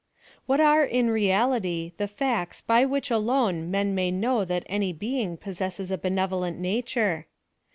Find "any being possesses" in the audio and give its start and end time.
4.65-5.91